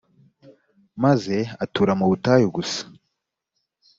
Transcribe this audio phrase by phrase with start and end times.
[1.03, 2.81] maze atura mu butayu gusa